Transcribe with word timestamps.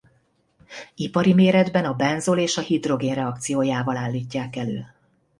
Ipari 0.95 1.33
méretben 1.33 1.85
a 1.85 1.93
benzol 1.93 2.37
és 2.37 2.57
a 2.57 2.61
hidrogén 2.61 3.13
reakciójával 3.15 3.97
állítják 3.97 4.55
elő. 4.55 4.85